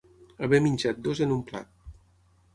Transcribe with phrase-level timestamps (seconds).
[0.45, 1.71] Haver menjat dos en un plat.